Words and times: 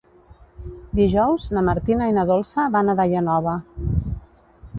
Dijous 0.99 1.45
na 1.57 1.63
Martina 1.67 2.07
i 2.13 2.15
na 2.17 2.25
Dolça 2.33 2.67
van 2.77 2.91
a 2.91 2.97
Daia 3.01 3.23
Nova. 3.29 3.55